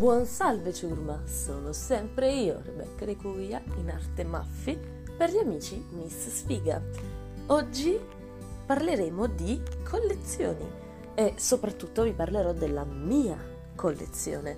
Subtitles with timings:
[0.00, 4.80] Buon salve ciurma, sono sempre io, Rebecca De Cuia, in arte Maffi,
[5.14, 6.80] per gli amici Miss Sfiga.
[7.48, 8.00] Oggi
[8.64, 10.66] parleremo di collezioni
[11.14, 13.36] e soprattutto vi parlerò della mia
[13.74, 14.56] collezione.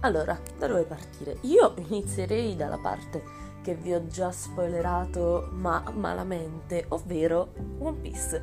[0.00, 1.36] Allora, da dove partire?
[1.42, 3.22] Io inizierei dalla parte
[3.62, 8.42] che vi ho già spoilerato ma malamente, ovvero One Piece.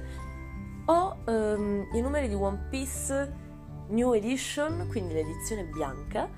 [0.86, 3.45] Ho um, i numeri di One Piece
[3.88, 6.30] New Edition, quindi l'edizione bianca.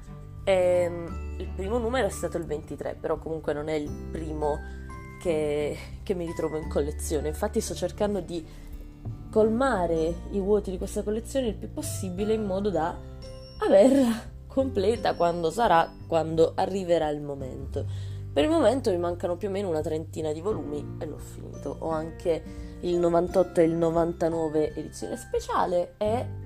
[0.43, 4.57] Ehm, il primo numero è stato il 23, però comunque non è il primo
[5.21, 7.27] che, che mi ritrovo in collezione.
[7.27, 8.45] Infatti sto cercando di
[9.29, 12.95] colmare i vuoti di questa collezione il più possibile in modo da
[13.59, 17.85] averla completa quando sarà, quando arriverà il momento.
[18.31, 21.75] Per il momento mi mancano più o meno una trentina di volumi e l'ho finito.
[21.79, 22.43] Ho anche
[22.81, 26.45] il 98 e il 99 edizione speciale e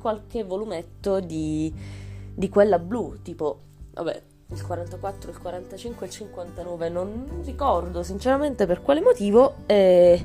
[0.00, 1.72] qualche volumetto di,
[2.34, 3.60] di quella blu, tipo,
[3.92, 9.56] vabbè, il 44, il 45 il 59, non ricordo sinceramente per quale motivo.
[9.66, 10.24] E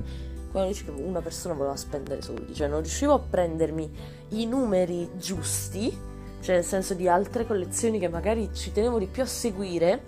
[0.68, 3.90] dicevo una persona voleva spendere soldi, cioè non riuscivo a prendermi
[4.30, 5.98] i numeri giusti,
[6.42, 10.02] cioè nel senso di altre collezioni che magari ci tenevo di più a seguire,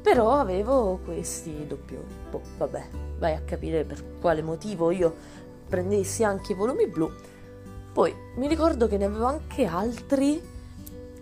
[0.00, 2.14] però avevo questi doppioni.
[2.30, 5.14] Boh, vabbè, vai a capire per quale motivo io
[5.68, 7.12] prendessi anche i volumi blu
[7.96, 10.38] poi mi ricordo che ne avevo anche altri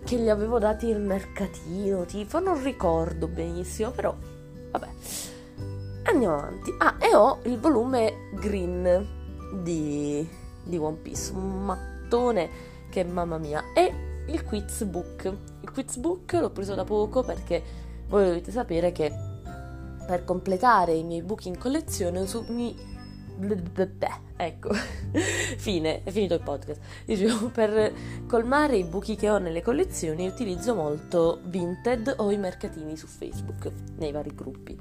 [0.03, 4.13] che li avevo dati il mercatino, tipo, non ricordo benissimo, però
[4.71, 4.87] vabbè.
[6.03, 6.75] Andiamo avanti.
[6.77, 9.07] Ah, e ho il volume green
[9.63, 10.27] di,
[10.63, 12.49] di One Piece, un mattone
[12.89, 13.63] che mamma mia.
[13.73, 15.33] E il quiz book.
[15.61, 17.63] Il quiz book l'ho preso da poco perché
[18.09, 19.13] voi dovete sapere che
[20.05, 22.75] per completare i miei book in collezione su, mi
[24.35, 24.69] ecco,
[25.57, 26.79] fine, è finito il podcast.
[27.05, 27.93] Dicevo, per
[28.27, 33.71] colmare i buchi che ho nelle collezioni utilizzo molto Vinted o i mercatini su Facebook,
[33.97, 34.77] nei vari gruppi.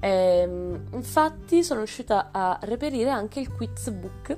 [0.00, 4.36] Ehm, infatti sono riuscita a reperire anche il quiz book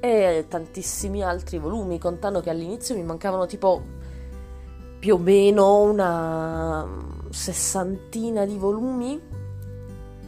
[0.00, 3.82] e tantissimi altri volumi, contando che all'inizio mi mancavano tipo
[4.98, 6.86] più o meno una
[7.30, 9.20] sessantina di volumi,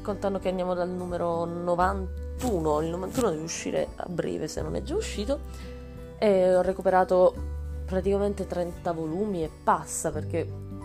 [0.02, 4.74] contando che andiamo dal numero 90 91, il 91 deve uscire a breve se non
[4.74, 5.40] è già uscito,
[6.18, 7.34] e ho recuperato
[7.84, 10.38] praticamente 30 volumi e passa perché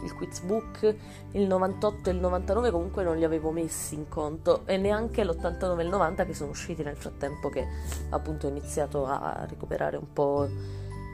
[0.04, 0.96] il quiz book,
[1.32, 5.80] il 98 e il 99 comunque non li avevo messi in conto e neanche l'89
[5.80, 7.66] e il 90 che sono usciti nel frattempo che
[8.10, 10.48] appunto ho iniziato a recuperare un po'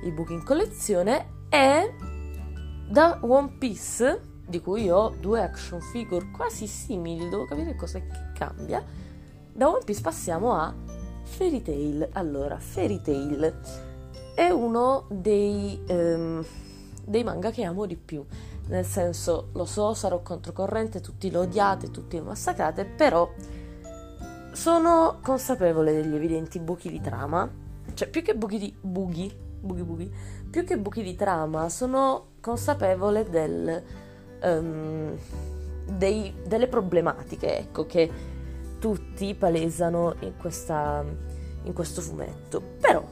[0.04, 1.40] i book in collezione.
[1.50, 1.94] E
[2.90, 8.32] da One Piece di cui ho due action figure quasi simili, devo capire cosa che
[8.34, 8.84] cambia
[9.54, 10.74] da One Piece passiamo a
[11.24, 12.10] Fairy Tail.
[12.14, 13.60] Allora, Fairy Tail
[14.34, 16.44] è uno dei, um,
[17.06, 18.26] dei manga che amo di più.
[18.68, 23.30] Nel senso, lo so, sarò controcorrente, tutti lo odiate, tutti lo massacrate, però
[24.54, 27.50] sono consapevole degli evidenti buchi di trama.
[27.94, 28.74] Cioè, più che buchi di...
[28.80, 30.14] bughi, bughi bughi,
[30.50, 33.84] più che buchi di trama, sono consapevole del...
[34.44, 35.18] Um,
[35.98, 38.10] dei, delle problematiche, ecco, che
[38.82, 41.06] tutti palesano in, questa,
[41.64, 42.62] in questo fumetto.
[42.80, 43.06] Però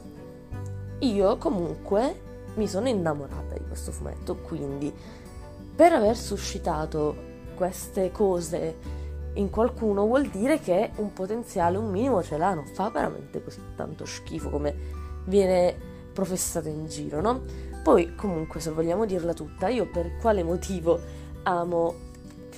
[0.98, 4.92] io comunque mi sono innamorata di questo fumetto, quindi
[5.76, 8.98] per aver suscitato queste cose
[9.34, 13.60] in qualcuno vuol dire che un potenziale, un minimo ce l'ha, non fa veramente così
[13.76, 14.74] tanto schifo come
[15.26, 15.74] viene
[16.12, 17.42] professato in giro, no?
[17.84, 20.98] Poi comunque se vogliamo dirla tutta, io per quale motivo
[21.44, 22.08] amo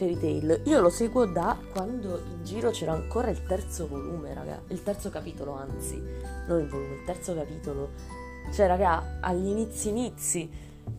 [0.02, 0.62] Fairy Tail.
[0.64, 4.60] Io lo seguo da quando in giro c'era ancora il terzo volume, raga.
[4.68, 6.02] Il terzo capitolo, anzi,
[6.48, 7.90] non il volume, il terzo capitolo.
[8.52, 10.50] Cioè, raga, agli inizi inizi.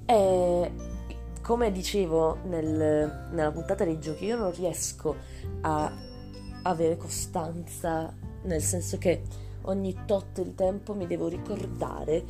[0.06, 0.72] E
[1.41, 5.16] come dicevo nel, nella puntata dei giochi, io non riesco
[5.62, 5.91] a
[6.62, 9.24] avere costanza, nel senso che
[9.64, 12.23] ogni tot di tempo mi devo ricordare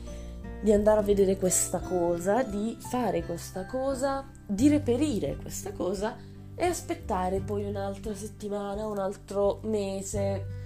[0.59, 6.31] di andare a vedere questa cosa, di fare questa cosa, di reperire questa cosa
[6.63, 10.61] e aspettare poi un'altra settimana, un altro mese.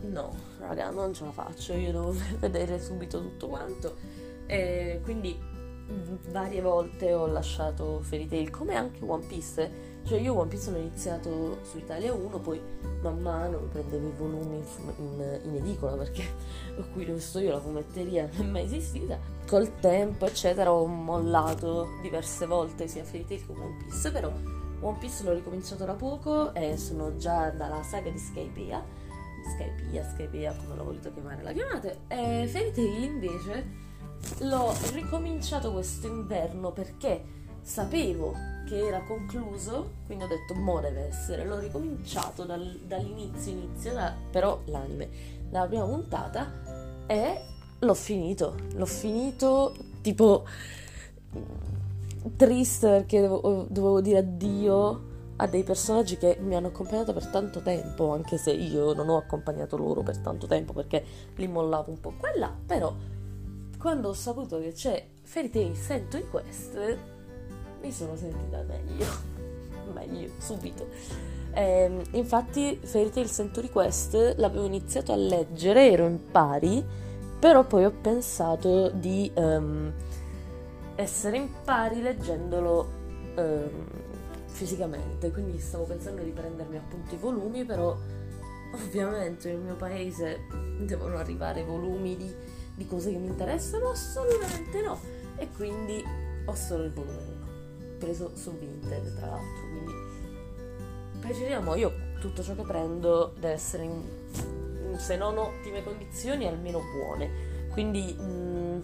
[0.00, 3.96] No, raga, non ce la faccio, io devo vedere subito tutto quanto.
[4.46, 5.38] E quindi
[6.30, 9.92] varie volte ho lasciato Fairy Tail, come anche One Piece.
[10.04, 12.58] Cioè io One Piece l'ho iniziato su Italia 1, poi
[13.02, 16.24] man mano prendevo i volumi in, in, in edicola perché
[16.94, 19.18] qui dove sto io la fumetteria non è mai esistita.
[19.46, 24.32] Col tempo, eccetera, ho mollato diverse volte sia Fairy Tail che One Piece, però
[24.84, 28.84] One Piece l'ho ricominciato da poco e sono già dalla saga di Skypiea.
[29.54, 32.00] Skypiea, Skypiea, come l'ho voluto chiamare, la chiamate.
[32.08, 33.66] E Fairy Tail invece
[34.40, 37.24] l'ho ricominciato questo inverno perché
[37.62, 38.34] sapevo
[38.66, 44.14] che era concluso, quindi ho detto mo deve essere, l'ho ricominciato dal, dall'inizio inizio, da,
[44.30, 45.08] però l'anime,
[45.48, 47.40] dalla prima puntata e
[47.78, 50.44] l'ho finito, l'ho finito tipo
[52.36, 57.60] triste perché dovevo, dovevo dire addio a dei personaggi che mi hanno accompagnato per tanto
[57.60, 61.04] tempo, anche se io non ho accompagnato loro per tanto tempo perché
[61.36, 62.94] li mollavo un po' qua e là, però
[63.78, 66.98] quando ho saputo che c'è Fairy Tail Sento i Quest
[67.84, 69.04] mi sono sentita meglio,
[69.92, 70.86] meglio, subito.
[71.52, 76.82] Eh, infatti Fairy Tail Century Quest l'avevo iniziato a leggere, ero in pari,
[77.38, 79.92] però poi ho pensato di um,
[80.96, 82.88] essere in pari leggendolo
[83.36, 83.86] um,
[84.46, 87.96] fisicamente, quindi stavo pensando di prendermi appunto i volumi, però
[88.72, 90.46] ovviamente nel mio paese
[90.80, 92.32] devono arrivare volumi di,
[92.74, 93.90] di cose che mi interessano?
[93.90, 95.00] Assolutamente no,
[95.36, 96.02] e quindi
[96.46, 97.32] ho solo il volume
[97.98, 99.92] preso su Vinted tra l'altro, quindi
[101.20, 104.02] precisiamo, io tutto ciò che prendo deve essere in,
[104.98, 107.52] se non ottime condizioni, almeno buone.
[107.70, 108.80] Quindi mh, mm,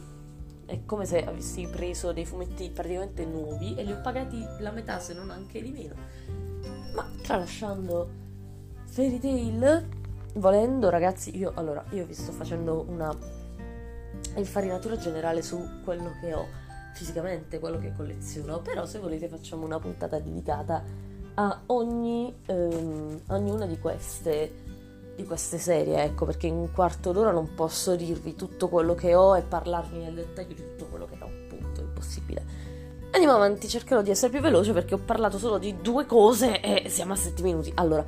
[0.70, 5.00] è come se avessi preso dei fumetti praticamente nuovi e li ho pagati la metà,
[5.00, 5.94] se non anche di meno.
[6.94, 8.08] Ma tralasciando
[8.84, 9.88] Fairy Tail,
[10.34, 13.12] volendo ragazzi, io allora, io vi sto facendo una
[14.37, 16.46] infarinatura generale su quello che ho
[16.94, 20.84] fisicamente quello che colleziono, però se volete facciamo una puntata dedicata
[21.34, 24.52] a ogni, ehm, ognuna di queste,
[25.20, 29.14] di queste serie, ecco, perché in un quarto d'ora non posso dirvi tutto quello che
[29.14, 32.44] ho e parlarvi nel dettaglio di tutto quello che ho, appunto, è impossibile.
[33.12, 36.88] Andiamo avanti, cercherò di essere più veloce perché ho parlato solo di due cose e
[36.88, 37.72] siamo a 7 minuti.
[37.75, 38.05] Allora,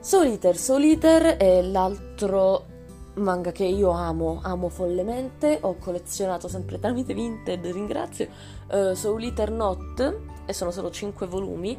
[0.00, 2.66] Soul Eater è l'altro
[3.14, 8.28] manga che io amo, amo follemente, ho collezionato sempre tramite Vinted, ringrazio,
[8.70, 10.18] uh, Soul Eater Not,
[10.50, 11.78] e sono solo 5 volumi,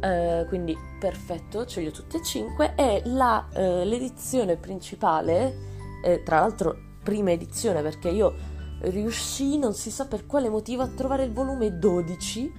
[0.00, 5.56] uh, quindi perfetto, ce li ho tutti e 5, e la, uh, l'edizione principale,
[6.04, 8.34] eh, tra l'altro prima edizione perché io
[8.80, 12.52] riuscii, non si sa per quale motivo, a trovare il volume 12,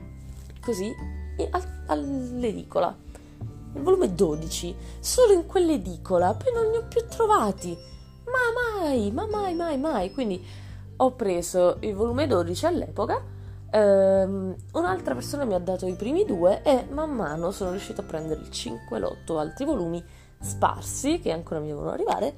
[0.62, 0.94] così,
[1.88, 2.96] all'edicola.
[3.76, 7.98] Il volume 12, solo in quell'edicola, poi non ne ho più trovati
[8.30, 10.12] ma mai, ma mai, mai, mai.
[10.14, 10.44] Quindi
[10.98, 13.22] ho preso il volume 12 all'epoca.
[13.72, 18.04] Um, un'altra persona mi ha dato i primi due e man mano sono riuscito a
[18.04, 20.04] prendere il 5 e l'8 altri volumi
[20.42, 22.34] sparsi che ancora mi devono arrivare.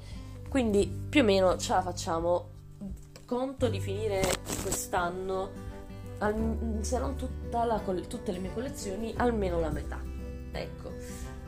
[0.48, 2.50] Quindi più o meno ce la facciamo.
[3.24, 4.20] Conto di finire
[4.62, 5.50] quest'anno,
[6.18, 7.16] al, se non
[7.50, 9.98] la, tutte le mie collezioni, almeno la metà.
[10.52, 10.92] Ecco.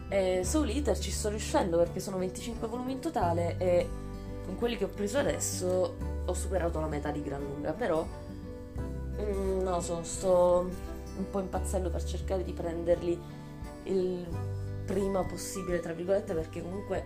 [0.09, 3.89] Eh, Soul Eater ci sto riuscendo perché sono 25 volumi in totale e
[4.47, 8.07] con quelli che ho preso adesso ho superato la metà di gran lunga, però
[9.25, 10.69] mm, no, sono, sto
[11.17, 13.21] un po' impazzendo per cercare di prenderli
[13.85, 14.27] il
[14.85, 17.05] prima possibile, tra virgolette, perché comunque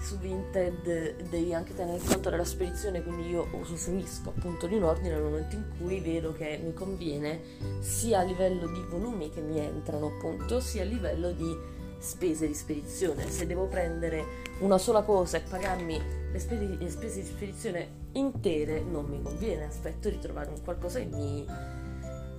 [0.00, 5.14] su Vinted devi anche tenere conto della spedizione, quindi io usufruisco appunto di un ordine
[5.14, 7.40] nel momento in cui vedo che mi conviene
[7.80, 11.56] sia a livello di volumi che mi entrano appunto, sia a livello di
[12.04, 13.28] spese di spedizione.
[13.30, 18.82] Se devo prendere una sola cosa e pagarmi le spese, le spese di spedizione intere,
[18.82, 19.64] non mi conviene.
[19.64, 21.46] Aspetto di trovare un qualcosa che mi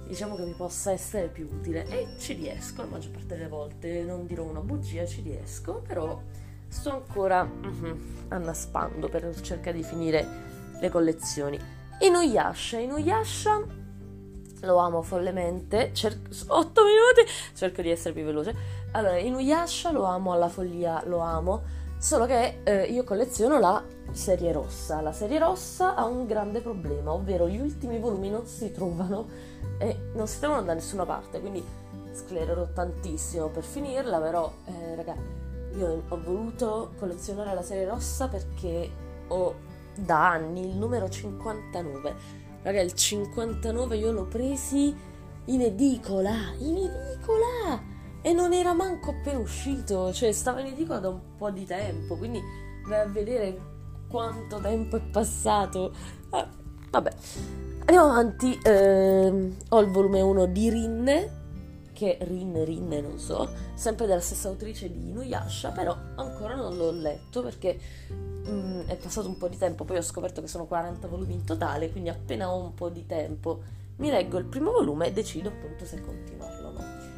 [0.07, 4.03] diciamo che mi possa essere più utile e ci riesco la maggior parte delle volte.
[4.03, 6.21] Non dirò una bugia, ci riesco, però
[6.67, 10.27] sto ancora uh-huh, annaspando per cercare di finire
[10.79, 11.59] le collezioni.
[11.99, 13.83] Inuyasha, Inuyasha
[14.65, 15.91] lo amo follemente.
[15.93, 18.83] Cer- 8 minuti, cerco di essere più veloce.
[18.95, 21.63] Allora, Inuyasha lo amo alla follia, lo amo.
[21.97, 25.01] Solo che eh, io colleziono la serie rossa.
[25.01, 29.27] La serie rossa ha un grande problema, ovvero gli ultimi volumi non si trovano
[29.79, 31.41] e non si trovano da nessuna parte.
[31.41, 31.61] Quindi
[32.13, 35.15] sclererò tantissimo per finirla, però, eh, raga,
[35.75, 38.89] io ho voluto collezionare la serie rossa perché
[39.27, 39.55] ho
[39.97, 42.15] da anni il numero 59
[42.61, 44.95] Raga, il 59 io l'ho presi
[45.45, 47.94] in edicola, in edicola!
[48.25, 52.17] E non era manco appena uscito, cioè stava in edicola da un po' di tempo,
[52.17, 52.41] quindi
[52.87, 53.55] vai a vedere
[54.09, 55.93] quanto tempo è passato.
[56.31, 56.49] Ah,
[56.89, 57.13] vabbè,
[57.81, 58.57] andiamo avanti.
[58.63, 61.31] Eh, ho il volume 1 di Rinne,
[61.93, 66.89] che Rin, Rinne, non so, sempre della stessa autrice di Inuyasha, però ancora non l'ho
[66.89, 67.79] letto perché
[68.11, 71.45] mm, è passato un po' di tempo, poi ho scoperto che sono 40 volumi in
[71.45, 73.61] totale, quindi appena ho un po' di tempo
[73.97, 77.14] mi leggo il primo volume e decido appunto se continuarlo o no.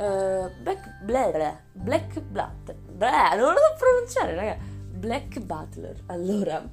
[0.00, 4.56] Uh, Black Blair, Black Blatt, blah, non lo so pronunciare, raga.
[4.94, 5.94] Black Butler.
[6.06, 6.66] Allora,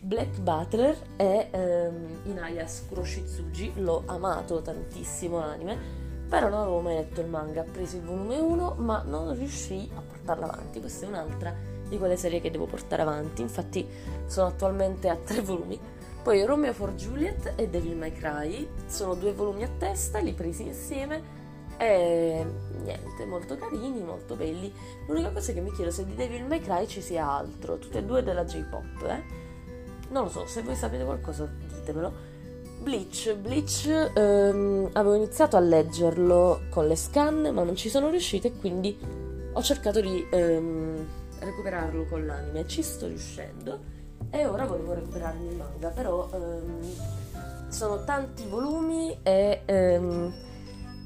[0.00, 5.78] Black Butler è um, Inaya Kuroshitsuji, l'ho amato tantissimo l'anime,
[6.28, 9.88] però non avevo mai letto il manga, ho preso il volume 1 ma non riuscii
[9.94, 11.54] a portarlo avanti, questa è un'altra
[11.88, 13.86] di quelle serie che devo portare avanti, infatti
[14.26, 15.78] sono attualmente a tre volumi.
[16.20, 20.66] Poi Romeo for Juliet e Devil May Cry, sono due volumi a testa, li presi
[20.66, 21.41] insieme
[21.82, 22.46] e
[22.82, 24.72] niente, molto carini, molto belli.
[25.06, 27.98] L'unica cosa è che mi chiedo se di Devil May Cry ci sia altro, tutte
[27.98, 29.22] e due della J-pop, eh?
[30.10, 31.48] Non lo so, se voi sapete qualcosa
[31.82, 32.30] ditemelo.
[32.82, 38.48] Bleach, Bleach ehm, avevo iniziato a leggerlo con le scan ma non ci sono riuscita
[38.48, 38.98] e quindi
[39.52, 41.06] ho cercato di ehm,
[41.38, 43.78] recuperarlo con l'anime, ci sto riuscendo
[44.30, 46.80] e ora volevo recuperarmi il manga, però ehm,
[47.68, 50.34] sono tanti volumi e ehm,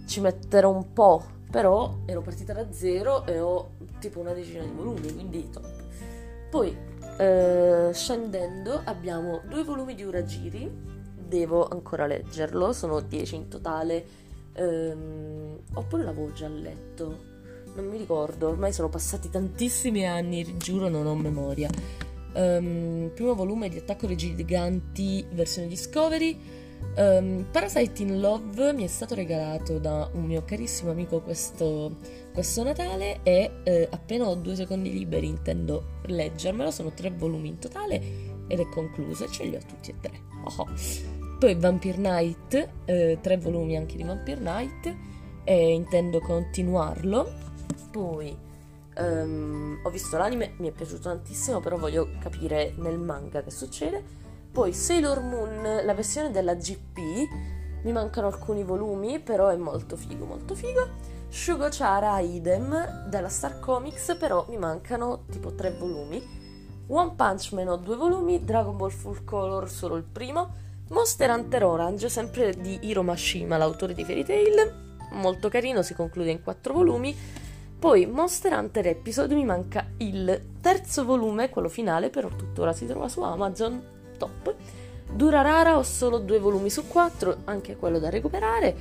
[0.06, 4.72] ci metterò un po', però ero partita da zero e ho tipo una decina di
[4.74, 5.84] volumi, quindi top.
[6.50, 6.76] Poi
[7.18, 10.70] eh, scendendo abbiamo due volumi di Uragiri,
[11.14, 14.04] devo ancora leggerlo, sono 10 in totale,
[14.52, 17.34] ehm, oppure l'avevo già letto,
[17.74, 21.68] non mi ricordo, ormai sono passati tantissimi anni, giuro non ho memoria.
[22.34, 26.38] Um, primo volume di Attacco dei Giganti, versione Discovery.
[26.96, 31.96] Um, Parasite in Love mi è stato regalato da un mio carissimo amico questo,
[32.32, 37.58] questo Natale e eh, appena ho due secondi liberi intendo leggermelo, sono tre volumi in
[37.58, 38.00] totale
[38.46, 40.20] ed è concluso e ce li ho tutti e tre.
[40.44, 40.66] Oh.
[41.38, 44.96] Poi Vampire Night, eh, tre volumi anche di Vampire Night
[45.44, 47.30] e intendo continuarlo.
[47.90, 48.34] Poi
[48.96, 54.24] um, ho visto l'anime, mi è piaciuto tantissimo, però voglio capire nel manga che succede.
[54.56, 56.98] Poi Sailor Moon, la versione della GP,
[57.82, 60.88] mi mancano alcuni volumi, però è molto figo, molto figo.
[61.28, 61.68] Shugo
[62.22, 66.26] idem della Star Comics, però mi mancano tipo tre volumi.
[66.86, 70.54] One Punch Man ho due volumi, Dragon Ball Full Color solo il primo,
[70.88, 76.30] Monster Hunter Orange, sempre di Hiro Mashima, l'autore di Fairy Tail, molto carino, si conclude
[76.30, 77.14] in quattro volumi.
[77.78, 83.06] Poi Monster Hunter Episode mi manca il terzo volume, quello finale, però tuttora si trova
[83.06, 84.54] su Amazon top.
[85.10, 88.74] Durarara ho solo due volumi su quattro, anche quello da recuperare.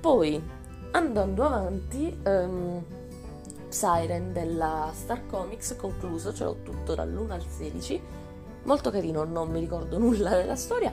[0.00, 0.42] Poi,
[0.92, 2.82] andando avanti, um,
[3.68, 8.02] Siren della Star Comics concluso, ce l'ho tutto dall'1 al 16.
[8.64, 10.92] Molto carino, non mi ricordo nulla della storia.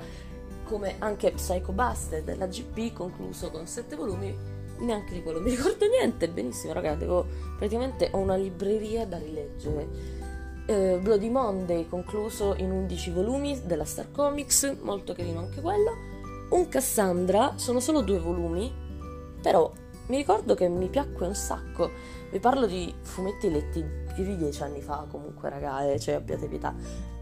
[0.65, 4.35] Come anche Psycho Buster della GP concluso con sette volumi,
[4.79, 6.27] neanche di quello mi ricordo niente.
[6.27, 7.25] Benissimo, raga, devo
[7.57, 10.25] praticamente ho una libreria da rileggere
[10.67, 15.91] eh, Bloody Monday concluso in 11 volumi della Star Comics, molto carino anche quello.
[16.49, 18.71] Un Cassandra, sono solo due volumi,
[19.41, 19.71] però
[20.07, 21.89] mi ricordo che mi piacque un sacco.
[22.29, 23.83] Vi parlo di fumetti letti
[24.13, 26.73] più di dieci anni fa, comunque, ragazzi, cioè abbiate pietà.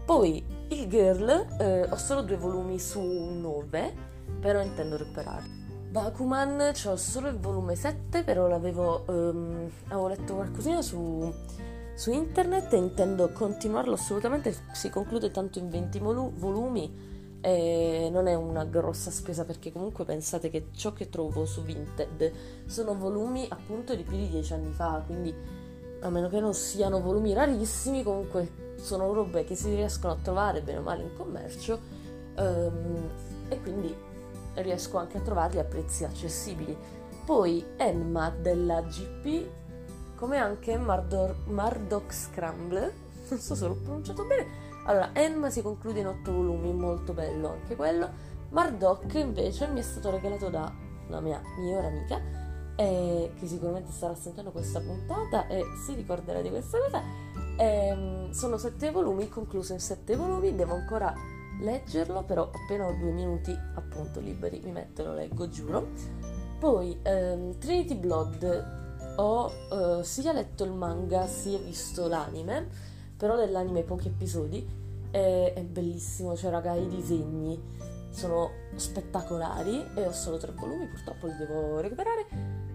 [0.04, 3.92] Poi il Girl, eh, ho solo due volumi su nove,
[4.40, 5.64] però intendo recuperarli.
[5.90, 11.32] Bakuman, ho solo il volume 7, però l'avevo um, avevo letto qualcosina su
[11.96, 18.34] su internet intendo continuarlo assolutamente, si conclude tanto in 20 volu- volumi e non è
[18.34, 22.32] una grossa spesa perché comunque pensate che ciò che trovo su Vinted
[22.66, 25.34] sono volumi appunto di più di 10 anni fa, quindi
[26.00, 30.60] a meno che non siano volumi rarissimi, comunque sono robe che si riescono a trovare
[30.60, 31.80] bene o male in commercio
[32.36, 33.08] um,
[33.48, 33.94] e quindi
[34.56, 36.76] riesco anche a trovarli a prezzi accessibili.
[37.24, 39.65] Poi Enma della GP
[40.16, 42.92] come anche Mardor- Mardok Scramble,
[43.28, 44.64] non so se l'ho pronunciato bene.
[44.86, 48.08] Allora, Enma si conclude in otto volumi, molto bello anche quello.
[48.50, 50.72] Mardok invece mi è stato regalato da
[51.08, 52.20] una mia migliore amica,
[52.76, 57.02] eh, che sicuramente starà sentendo questa puntata e si ricorderà di questa cosa.
[57.58, 61.12] Eh, sono sette volumi, concluso in sette volumi, devo ancora
[61.60, 65.88] leggerlo, però appena ho due minuti appunto liberi mi metto e lo leggo, giuro.
[66.58, 68.85] Poi ehm, Trinity Blood
[69.16, 72.68] ho uh, sia letto il manga sia visto l'anime,
[73.16, 74.84] però dell'anime pochi episodi.
[75.10, 77.60] È, è bellissimo, cioè raga, i disegni
[78.10, 82.26] sono spettacolari e ho solo tre volumi, purtroppo li devo recuperare.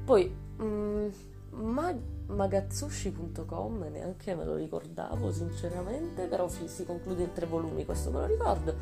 [0.05, 1.07] Poi mm,
[1.51, 8.19] ma- magatsushi.com neanche me lo ricordavo sinceramente, però si conclude in tre volumi, questo me
[8.19, 8.75] lo ricordo.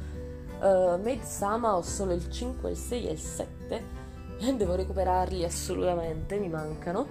[0.60, 3.84] Uh, Maid Sama ho solo il 5, il 6 e il 7
[4.56, 7.08] devo recuperarli assolutamente, mi mancano.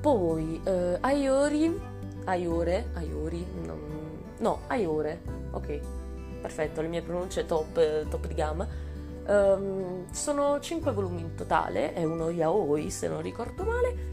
[0.00, 1.78] Poi eh, Aiori,
[2.24, 3.78] Aiore, Aiori, no,
[4.38, 5.80] no, Aiore, ok,
[6.40, 8.88] perfetto, le mie pronunce top, top di gamma.
[9.26, 14.08] Um, sono 5 volumi in totale, è uno yaoi se non ricordo male,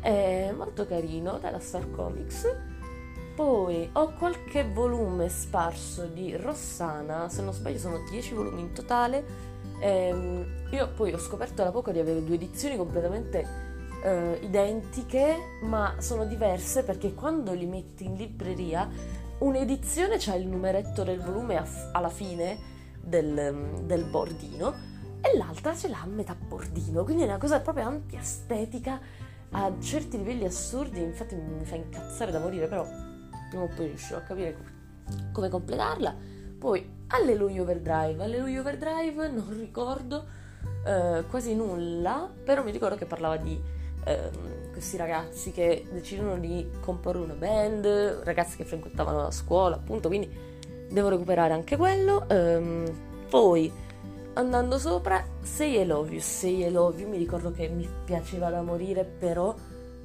[0.00, 2.56] è molto carino dalla Star Comics.
[3.34, 9.51] Poi ho qualche volume sparso di Rossana, se non sbaglio sono 10 volumi in totale.
[9.82, 13.44] Ehm, io poi ho scoperto da poco di avere due edizioni completamente
[14.04, 18.88] eh, identiche, ma sono diverse perché quando li metti in libreria,
[19.38, 22.56] un'edizione c'ha il numeretto del volume aff- alla fine
[23.00, 24.72] del, del bordino
[25.20, 29.00] e l'altra ce l'ha a metà bordino, quindi è una cosa proprio anti-estetica
[29.50, 32.86] a certi livelli assurdi, infatti mi fa incazzare da morire, però
[33.50, 34.56] prima o poi riuscirò a capire
[35.32, 36.14] come completarla.
[36.58, 40.24] Poi Alleluia Overdrive, Alleluia Overdrive non ricordo
[40.86, 43.60] eh, quasi nulla, però mi ricordo che parlava di
[44.04, 44.30] eh,
[44.72, 47.86] questi ragazzi che decidono di comporre una band,
[48.24, 50.30] ragazzi che frequentavano la scuola, appunto, quindi
[50.90, 52.26] devo recuperare anche quello.
[52.30, 52.90] Um,
[53.28, 53.70] poi
[54.34, 58.48] andando sopra, Say I Love You, Say I Love You, mi ricordo che mi piaceva
[58.48, 59.54] da morire, però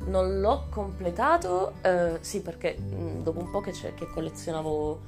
[0.06, 5.00] non l'ho completato, eh, sì perché mh, mm, dopo un po' che, che, collezionavo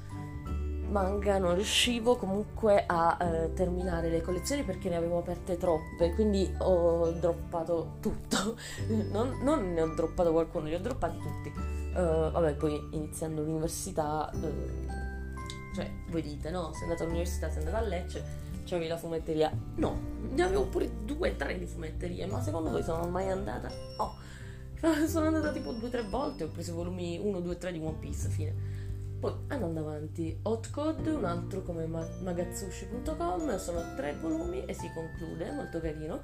[0.89, 6.53] manga non riuscivo comunque a eh, terminare le collezioni perché ne avevo aperte troppe, quindi
[6.59, 8.57] ho droppato tutto,
[9.11, 11.77] non, non, ne ho droppato qualcuno, li ho droppati tutti.
[11.89, 17.77] Uh, vabbè, poi iniziando l'università, uh, cioè voi dite no, sei andata all'università, sei andata
[17.77, 18.23] a Lecce,
[18.65, 19.51] c'avevi la fumetteria.
[19.75, 23.69] No, ne avevo pure due tre di fumetterie, ma secondo voi sono mai andata?
[23.97, 24.27] No
[25.07, 27.79] sono andata tipo due o tre volte, ho preso i volumi 1, 2, 3 di
[27.79, 28.77] One Piece, fine.
[29.19, 35.51] Poi andando avanti, Hot Code, un altro come magazzushi.com, sono tre volumi e si conclude,
[35.51, 36.21] molto carino.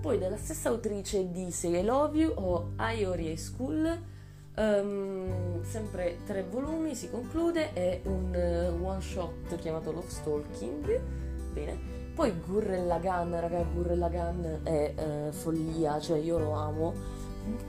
[0.00, 4.00] Poi dalla stessa autrice di Say I Love You ho Iori School,
[4.54, 11.00] um, sempre tre volumi, si conclude, è un uh, one shot chiamato Love Stalking,
[11.52, 11.96] bene.
[12.14, 17.26] Poi Gurren Lagann, raga, Gurren Lagann è uh, follia, cioè io lo amo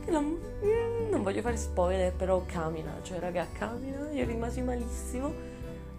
[0.08, 5.34] non, mm, non voglio fare spoiler, però camina, cioè raga, camina, io rimasi malissimo.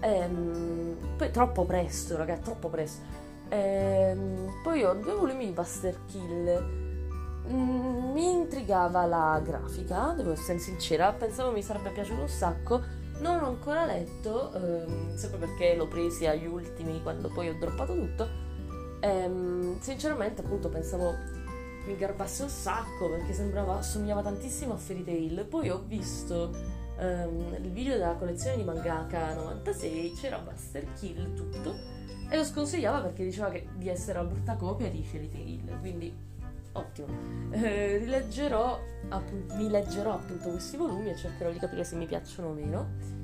[0.01, 3.03] Ehm, poi troppo presto, raga, troppo presto.
[3.49, 6.89] Ehm, poi ho due volumi di Buster Kill.
[7.49, 12.83] Mm, mi intrigava la grafica, devo essere sincera, pensavo mi sarebbe piaciuto un sacco.
[13.19, 17.95] Non l'ho ancora letto, ehm, sempre perché l'ho presi agli ultimi quando poi ho droppato
[17.95, 18.29] tutto.
[19.01, 21.15] Ehm, sinceramente, appunto, pensavo
[21.87, 25.45] mi garbasse un sacco perché sembrava, somigliava tantissimo a Fairy Tail.
[25.49, 26.55] Poi ho visto
[26.99, 31.75] um, il video della collezione di Mangaka 96, c'era Buster Kill tutto,
[32.29, 36.15] e lo sconsigliava perché diceva che, di essere una brutta copia di Fairy Tail, quindi
[36.73, 37.09] ottimo.
[37.51, 42.49] Eh, rileggerò, appunto, mi leggerò appunto questi volumi e cercherò di capire se mi piacciono
[42.49, 43.19] o meno.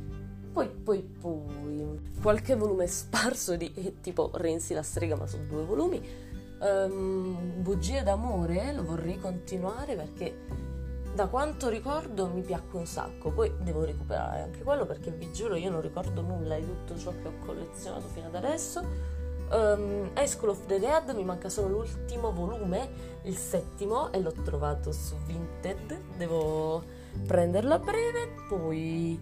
[0.52, 6.25] Poi, poi, poi, qualche volume sparso di tipo Renzi la strega, ma sono due volumi
[6.60, 10.74] um, Bugie d'amore lo vorrei continuare perché
[11.16, 13.30] da quanto ricordo mi piacque un sacco.
[13.30, 17.12] Poi devo recuperare anche quello perché vi giuro io non ricordo nulla di tutto ciò
[17.22, 19.14] che ho collezionato fino ad adesso.
[19.48, 22.88] Um, High School of the Dead mi manca solo l'ultimo volume,
[23.22, 26.16] il settimo, e l'ho trovato su Vinted.
[26.16, 26.82] Devo
[27.26, 28.34] prenderlo a breve.
[28.48, 29.18] Poi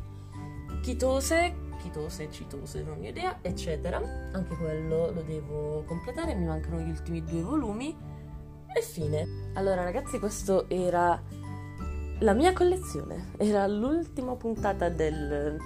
[0.83, 3.99] Chitose chitose, citose, non ho idea, eccetera.
[4.33, 7.95] Anche quello lo devo completare, mi mancano gli ultimi due volumi
[8.75, 9.51] e fine.
[9.55, 11.21] Allora ragazzi, questo era
[12.21, 15.59] la mia collezione, era l'ultima puntata del,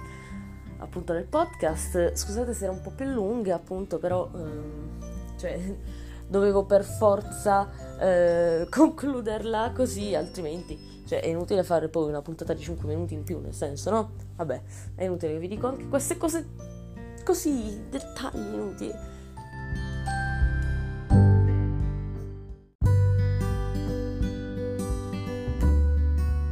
[0.79, 2.13] appunto, del podcast.
[2.13, 5.77] Scusate se era un po' più lunga, appunto, però ehm, cioè,
[6.29, 12.61] dovevo per forza eh, concluderla così, altrimenti cioè, è inutile fare poi una puntata di
[12.61, 14.11] 5 minuti in più, nel senso, no?
[14.35, 14.61] Vabbè,
[14.93, 16.47] è inutile che vi dico anche queste cose
[17.23, 18.93] così, dettagli inutili.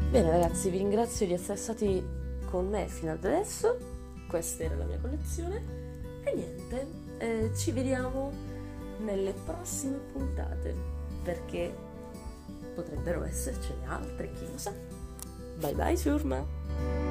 [0.09, 2.03] Bene ragazzi, vi ringrazio di essere stati
[2.49, 3.77] con me fino ad adesso.
[4.27, 5.61] Questa era la mia collezione.
[6.23, 6.87] E niente,
[7.19, 8.46] eh, ci vediamo
[8.99, 10.75] nelle prossime puntate.
[11.23, 11.73] Perché
[12.73, 14.73] potrebbero essercene altre, chi lo sa.
[15.59, 17.06] Bye bye, Surma!